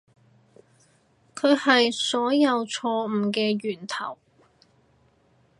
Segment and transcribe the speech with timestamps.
[1.35, 4.17] 佢係所有錯誤嘅源頭